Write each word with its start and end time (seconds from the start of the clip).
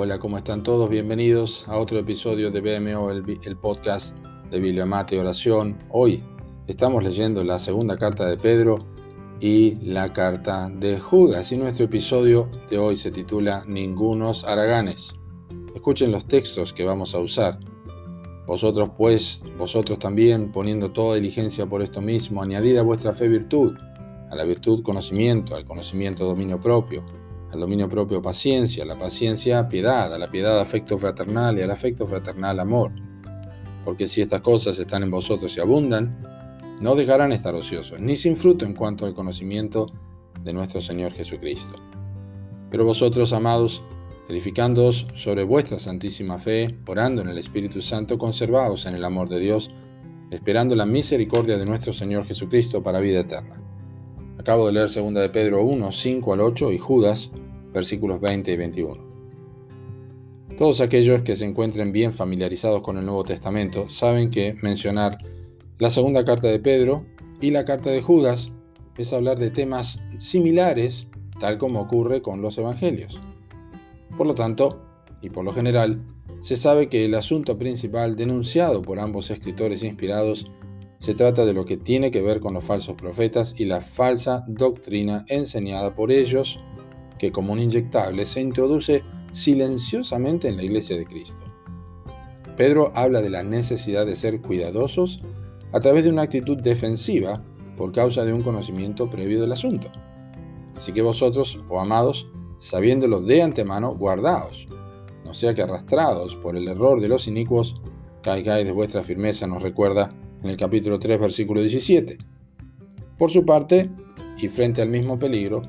Hola, 0.00 0.20
¿cómo 0.20 0.38
están 0.38 0.62
todos? 0.62 0.88
Bienvenidos 0.88 1.66
a 1.66 1.76
otro 1.76 1.98
episodio 1.98 2.52
de 2.52 2.60
BMO, 2.60 3.10
el, 3.10 3.56
podcast 3.56 4.16
de 4.48 4.60
Biblia 4.60 4.86
Mate 4.86 5.18
Oración. 5.18 5.76
Hoy 5.90 6.22
estamos 6.68 7.02
leyendo 7.02 7.42
la 7.42 7.58
segunda 7.58 7.98
carta 7.98 8.24
de 8.26 8.36
Pedro 8.36 8.78
y 9.40 9.74
la 9.82 10.12
carta 10.12 10.68
de 10.68 11.00
Judas 11.00 11.50
y 11.50 11.56
nuestro 11.56 11.86
episodio 11.86 12.48
de 12.70 12.78
hoy 12.78 12.94
se 12.94 13.10
titula 13.10 13.64
Ningunos 13.66 14.44
Araganes. 14.44 15.16
Escuchen 15.74 16.12
los 16.12 16.26
textos 16.26 16.72
que 16.72 16.84
vamos 16.84 17.16
a 17.16 17.18
usar. 17.18 17.58
Vosotros 18.46 18.90
pues, 18.96 19.42
vosotros 19.58 19.98
también, 19.98 20.52
poniendo 20.52 20.92
toda 20.92 21.16
diligencia 21.16 21.66
por 21.66 21.82
esto 21.82 22.00
mismo, 22.00 22.40
añadid 22.40 22.76
a 22.76 22.82
vuestra 22.82 23.12
fe 23.12 23.26
virtud, 23.26 23.76
a 24.30 24.36
la 24.36 24.44
virtud 24.44 24.84
conocimiento, 24.84 25.56
al 25.56 25.64
conocimiento 25.64 26.24
dominio 26.24 26.60
propio, 26.60 27.04
al 27.52 27.60
dominio 27.60 27.88
propio 27.88 28.20
paciencia, 28.20 28.84
la 28.84 28.98
paciencia 28.98 29.68
piedad, 29.68 30.12
a 30.12 30.18
la 30.18 30.30
piedad 30.30 30.60
afecto 30.60 30.98
fraternal 30.98 31.58
y 31.58 31.62
al 31.62 31.70
afecto 31.70 32.06
fraternal 32.06 32.60
amor. 32.60 32.92
Porque 33.84 34.06
si 34.06 34.20
estas 34.20 34.42
cosas 34.42 34.78
están 34.78 35.02
en 35.02 35.10
vosotros 35.10 35.56
y 35.56 35.60
abundan, 35.60 36.22
no 36.80 36.94
dejarán 36.94 37.32
estar 37.32 37.54
ociosos, 37.54 37.98
ni 38.00 38.16
sin 38.16 38.36
fruto 38.36 38.64
en 38.64 38.74
cuanto 38.74 39.06
al 39.06 39.14
conocimiento 39.14 39.86
de 40.44 40.52
nuestro 40.52 40.80
Señor 40.80 41.12
Jesucristo. 41.12 41.76
Pero 42.70 42.84
vosotros, 42.84 43.32
amados, 43.32 43.82
edificándoos 44.28 45.06
sobre 45.14 45.42
vuestra 45.42 45.78
santísima 45.78 46.38
fe, 46.38 46.78
orando 46.86 47.22
en 47.22 47.28
el 47.28 47.38
Espíritu 47.38 47.80
Santo, 47.80 48.18
conservaos 48.18 48.86
en 48.86 48.94
el 48.94 49.04
amor 49.04 49.28
de 49.28 49.40
Dios, 49.40 49.70
esperando 50.30 50.76
la 50.76 50.86
misericordia 50.86 51.56
de 51.56 51.64
nuestro 51.64 51.92
Señor 51.92 52.26
Jesucristo 52.26 52.82
para 52.82 53.00
vida 53.00 53.20
eterna. 53.20 53.67
Acabo 54.48 54.68
de 54.68 54.72
leer 54.72 54.88
2 54.90 55.12
de 55.12 55.28
Pedro 55.28 55.62
1, 55.62 55.92
5 55.92 56.32
al 56.32 56.40
8 56.40 56.72
y 56.72 56.78
Judas, 56.78 57.30
versículos 57.74 58.18
20 58.18 58.50
y 58.50 58.56
21. 58.56 58.96
Todos 60.56 60.80
aquellos 60.80 61.20
que 61.20 61.36
se 61.36 61.44
encuentren 61.44 61.92
bien 61.92 62.14
familiarizados 62.14 62.80
con 62.80 62.96
el 62.96 63.04
Nuevo 63.04 63.24
Testamento 63.24 63.90
saben 63.90 64.30
que 64.30 64.56
mencionar 64.62 65.18
la 65.78 65.90
segunda 65.90 66.24
carta 66.24 66.46
de 66.46 66.60
Pedro 66.60 67.04
y 67.42 67.50
la 67.50 67.66
carta 67.66 67.90
de 67.90 68.00
Judas 68.00 68.50
es 68.96 69.12
hablar 69.12 69.38
de 69.38 69.50
temas 69.50 70.00
similares, 70.16 71.08
tal 71.38 71.58
como 71.58 71.82
ocurre 71.82 72.22
con 72.22 72.40
los 72.40 72.56
Evangelios. 72.56 73.20
Por 74.16 74.26
lo 74.26 74.34
tanto, 74.34 74.80
y 75.20 75.28
por 75.28 75.44
lo 75.44 75.52
general, 75.52 76.00
se 76.40 76.56
sabe 76.56 76.88
que 76.88 77.04
el 77.04 77.14
asunto 77.16 77.58
principal 77.58 78.16
denunciado 78.16 78.80
por 78.80 78.98
ambos 78.98 79.30
escritores 79.30 79.82
inspirados 79.82 80.50
se 80.98 81.14
trata 81.14 81.44
de 81.44 81.52
lo 81.52 81.64
que 81.64 81.76
tiene 81.76 82.10
que 82.10 82.22
ver 82.22 82.40
con 82.40 82.54
los 82.54 82.64
falsos 82.64 82.94
profetas 82.94 83.54
y 83.56 83.64
la 83.64 83.80
falsa 83.80 84.44
doctrina 84.48 85.24
enseñada 85.28 85.94
por 85.94 86.10
ellos, 86.10 86.60
que 87.18 87.30
como 87.32 87.52
un 87.52 87.60
inyectable 87.60 88.26
se 88.26 88.40
introduce 88.40 89.04
silenciosamente 89.30 90.48
en 90.48 90.56
la 90.56 90.64
iglesia 90.64 90.96
de 90.96 91.06
Cristo. 91.06 91.44
Pedro 92.56 92.92
habla 92.94 93.22
de 93.22 93.30
la 93.30 93.44
necesidad 93.44 94.06
de 94.06 94.16
ser 94.16 94.40
cuidadosos 94.40 95.20
a 95.72 95.80
través 95.80 96.04
de 96.04 96.10
una 96.10 96.22
actitud 96.22 96.58
defensiva 96.58 97.42
por 97.76 97.92
causa 97.92 98.24
de 98.24 98.32
un 98.32 98.42
conocimiento 98.42 99.08
previo 99.08 99.40
del 99.40 99.52
asunto. 99.52 99.92
Así 100.74 100.92
que 100.92 101.02
vosotros, 101.02 101.60
oh 101.68 101.80
amados, 101.80 102.28
sabiéndolo 102.58 103.20
de 103.20 103.42
antemano, 103.42 103.94
guardaos, 103.94 104.66
no 105.24 105.34
sea 105.34 105.54
que 105.54 105.62
arrastrados 105.62 106.34
por 106.36 106.56
el 106.56 106.66
error 106.66 107.00
de 107.00 107.08
los 107.08 107.28
inicuos, 107.28 107.80
caigáis 108.22 108.66
de 108.66 108.72
vuestra 108.72 109.04
firmeza, 109.04 109.46
nos 109.46 109.62
recuerda 109.62 110.10
en 110.42 110.50
el 110.50 110.56
capítulo 110.56 110.98
3, 110.98 111.18
versículo 111.18 111.60
17. 111.60 112.18
Por 113.16 113.30
su 113.30 113.44
parte, 113.44 113.90
y 114.38 114.48
frente 114.48 114.82
al 114.82 114.88
mismo 114.88 115.18
peligro, 115.18 115.62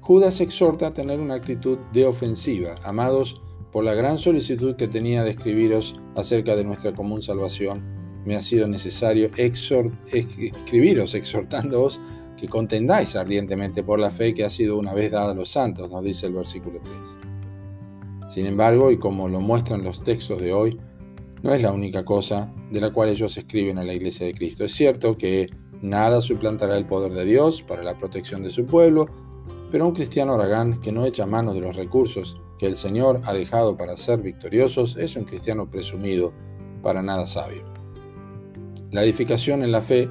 Judas 0.00 0.40
exhorta 0.40 0.88
a 0.88 0.94
tener 0.94 1.20
una 1.20 1.34
actitud 1.34 1.78
de 1.92 2.06
ofensiva, 2.06 2.74
amados, 2.84 3.40
por 3.70 3.84
la 3.84 3.94
gran 3.94 4.18
solicitud 4.18 4.74
que 4.74 4.88
tenía 4.88 5.22
de 5.22 5.30
escribiros 5.30 6.00
acerca 6.16 6.56
de 6.56 6.64
nuestra 6.64 6.92
común 6.92 7.22
salvación, 7.22 7.84
me 8.24 8.34
ha 8.34 8.40
sido 8.40 8.66
necesario 8.66 9.30
escribiros 9.36 11.14
exhortándoos 11.14 12.00
que 12.36 12.48
contendáis 12.48 13.14
ardientemente 13.16 13.82
por 13.82 14.00
la 14.00 14.10
fe 14.10 14.34
que 14.34 14.44
ha 14.44 14.50
sido 14.50 14.78
una 14.78 14.92
vez 14.94 15.12
dada 15.12 15.32
a 15.32 15.34
los 15.34 15.50
santos, 15.50 15.90
nos 15.90 16.02
dice 16.02 16.26
el 16.26 16.32
versículo 16.32 16.80
3. 16.82 18.34
Sin 18.34 18.46
embargo, 18.46 18.90
y 18.90 18.98
como 18.98 19.28
lo 19.28 19.40
muestran 19.40 19.84
los 19.84 20.02
textos 20.02 20.40
de 20.40 20.52
hoy, 20.52 20.78
no 21.42 21.54
es 21.54 21.62
la 21.62 21.72
única 21.72 22.04
cosa 22.04 22.52
de 22.70 22.80
la 22.80 22.92
cual 22.92 23.08
ellos 23.08 23.36
escriben 23.36 23.78
a 23.78 23.84
la 23.84 23.94
iglesia 23.94 24.26
de 24.26 24.34
Cristo. 24.34 24.64
Es 24.64 24.72
cierto 24.72 25.16
que 25.16 25.50
nada 25.82 26.20
suplantará 26.20 26.76
el 26.76 26.86
poder 26.86 27.12
de 27.12 27.24
Dios 27.24 27.62
para 27.62 27.82
la 27.82 27.98
protección 27.98 28.42
de 28.42 28.50
su 28.50 28.66
pueblo, 28.66 29.06
pero 29.70 29.86
un 29.86 29.94
cristiano 29.94 30.34
aragán 30.34 30.80
que 30.80 30.92
no 30.92 31.04
echa 31.04 31.26
mano 31.26 31.54
de 31.54 31.60
los 31.60 31.76
recursos 31.76 32.40
que 32.58 32.66
el 32.66 32.76
Señor 32.76 33.22
ha 33.24 33.32
dejado 33.32 33.76
para 33.76 33.96
ser 33.96 34.20
victoriosos 34.20 34.96
es 34.96 35.16
un 35.16 35.24
cristiano 35.24 35.70
presumido, 35.70 36.32
para 36.82 37.02
nada 37.02 37.26
sabio. 37.26 37.64
La 38.90 39.02
edificación 39.02 39.62
en 39.62 39.72
la 39.72 39.80
fe, 39.80 40.08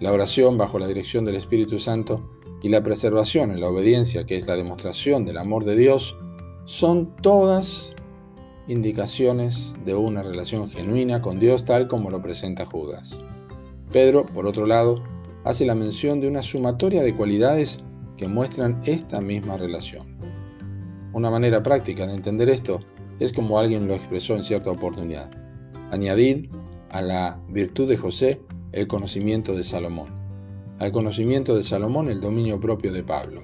la 0.00 0.12
oración 0.12 0.56
bajo 0.56 0.78
la 0.78 0.86
dirección 0.86 1.24
del 1.24 1.34
Espíritu 1.34 1.78
Santo 1.78 2.30
y 2.62 2.68
la 2.68 2.82
preservación 2.82 3.50
en 3.50 3.60
la 3.60 3.68
obediencia, 3.68 4.24
que 4.24 4.36
es 4.36 4.46
la 4.46 4.56
demostración 4.56 5.24
del 5.24 5.38
amor 5.38 5.64
de 5.64 5.76
Dios, 5.76 6.16
son 6.64 7.14
todas 7.16 7.94
indicaciones 8.68 9.74
de 9.84 9.94
una 9.94 10.22
relación 10.22 10.68
genuina 10.68 11.22
con 11.22 11.38
Dios 11.38 11.64
tal 11.64 11.88
como 11.88 12.10
lo 12.10 12.22
presenta 12.22 12.66
Judas. 12.66 13.18
Pedro, 13.92 14.26
por 14.26 14.46
otro 14.46 14.66
lado, 14.66 15.02
hace 15.44 15.64
la 15.64 15.74
mención 15.74 16.20
de 16.20 16.28
una 16.28 16.42
sumatoria 16.42 17.02
de 17.02 17.14
cualidades 17.14 17.80
que 18.16 18.28
muestran 18.28 18.80
esta 18.84 19.20
misma 19.20 19.56
relación. 19.56 20.16
Una 21.12 21.30
manera 21.30 21.62
práctica 21.62 22.06
de 22.06 22.14
entender 22.14 22.48
esto 22.48 22.80
es 23.20 23.32
como 23.32 23.58
alguien 23.58 23.86
lo 23.86 23.94
expresó 23.94 24.34
en 24.34 24.42
cierta 24.42 24.70
oportunidad. 24.70 25.30
Añadid 25.90 26.48
a 26.90 27.00
la 27.00 27.40
virtud 27.48 27.88
de 27.88 27.96
José 27.96 28.42
el 28.72 28.86
conocimiento 28.86 29.54
de 29.54 29.64
Salomón. 29.64 30.08
Al 30.78 30.92
conocimiento 30.92 31.56
de 31.56 31.62
Salomón 31.62 32.08
el 32.08 32.20
dominio 32.20 32.60
propio 32.60 32.92
de 32.92 33.02
Pablo. 33.02 33.42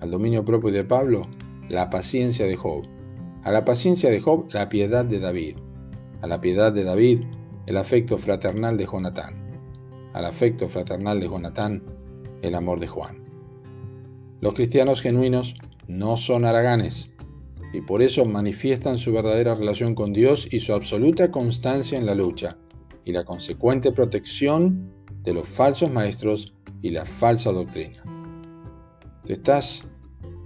Al 0.00 0.10
dominio 0.10 0.44
propio 0.44 0.70
de 0.70 0.84
Pablo 0.84 1.26
la 1.68 1.90
paciencia 1.90 2.46
de 2.46 2.56
Job. 2.56 2.86
A 3.46 3.52
la 3.52 3.64
paciencia 3.64 4.10
de 4.10 4.18
Job 4.18 4.48
la 4.52 4.68
piedad 4.68 5.04
de 5.04 5.20
David. 5.20 5.58
A 6.20 6.26
la 6.26 6.40
piedad 6.40 6.72
de 6.72 6.82
David 6.82 7.20
el 7.66 7.76
afecto 7.76 8.18
fraternal 8.18 8.76
de 8.76 8.86
Jonatán. 8.86 9.36
Al 10.14 10.24
afecto 10.24 10.68
fraternal 10.68 11.20
de 11.20 11.28
Jonatán 11.28 11.84
el 12.42 12.56
amor 12.56 12.80
de 12.80 12.88
Juan. 12.88 13.22
Los 14.40 14.54
cristianos 14.54 15.00
genuinos 15.00 15.54
no 15.86 16.16
son 16.16 16.44
haraganes 16.44 17.12
y 17.72 17.82
por 17.82 18.02
eso 18.02 18.24
manifiestan 18.24 18.98
su 18.98 19.12
verdadera 19.12 19.54
relación 19.54 19.94
con 19.94 20.12
Dios 20.12 20.48
y 20.50 20.58
su 20.58 20.72
absoluta 20.72 21.30
constancia 21.30 21.96
en 21.96 22.06
la 22.06 22.16
lucha 22.16 22.58
y 23.04 23.12
la 23.12 23.24
consecuente 23.24 23.92
protección 23.92 24.92
de 25.22 25.34
los 25.34 25.48
falsos 25.48 25.92
maestros 25.92 26.52
y 26.82 26.90
la 26.90 27.04
falsa 27.04 27.52
doctrina. 27.52 28.02
¿Te 29.24 29.34
estás 29.34 29.84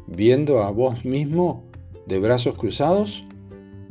viendo 0.06 0.62
a 0.62 0.70
vos 0.70 1.02
mismo 1.06 1.69
de 2.10 2.18
brazos 2.18 2.56
cruzados 2.56 3.24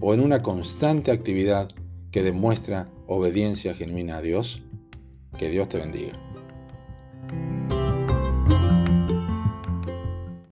o 0.01 0.13
en 0.13 0.19
una 0.19 0.43
constante 0.43 1.09
actividad 1.09 1.69
que 2.11 2.21
demuestra 2.21 2.89
obediencia 3.07 3.73
genuina 3.73 4.17
a 4.17 4.21
Dios? 4.21 4.61
Que 5.37 5.49
Dios 5.49 5.69
te 5.69 5.77
bendiga. 5.77 6.28